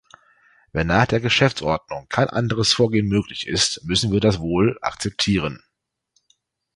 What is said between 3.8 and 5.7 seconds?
müssen wir das wohl akzeptieren.